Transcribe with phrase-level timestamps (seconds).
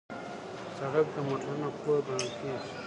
[0.77, 2.69] سړک د موټرونو کور ګڼل کېږي.